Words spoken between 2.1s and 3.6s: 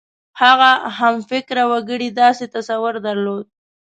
داسې تصور درلود.